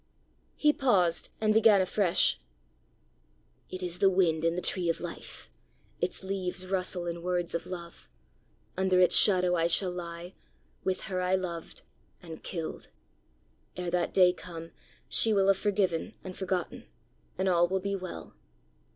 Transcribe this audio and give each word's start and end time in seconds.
He 0.55 0.73
paused, 0.73 1.29
and 1.39 1.53
began 1.53 1.79
afresh: 1.79 2.39
"It 3.69 3.83
is 3.83 3.99
the 3.99 4.09
wind 4.09 4.43
in 4.43 4.55
the 4.55 4.61
tree 4.63 4.89
of 4.89 4.99
life! 4.99 5.51
Its 5.99 6.23
leaves 6.23 6.65
rustle 6.65 7.05
in 7.05 7.21
words 7.21 7.53
of 7.53 7.67
love. 7.67 8.09
Under 8.75 8.99
its 8.99 9.15
shadow 9.15 9.55
I 9.55 9.67
shall 9.67 9.91
lie, 9.91 10.33
with 10.83 11.01
her 11.01 11.21
I 11.21 11.35
loved 11.35 11.83
and 12.19 12.41
killed! 12.41 12.87
Ere 13.77 13.91
that 13.91 14.11
day 14.11 14.33
come, 14.33 14.71
she 15.07 15.33
will 15.33 15.45
have 15.49 15.59
forgiven 15.59 16.15
and 16.23 16.35
forgotten, 16.35 16.87
and 17.37 17.47
all 17.47 17.67
will 17.67 17.79
be 17.79 17.95
well! 17.95 18.33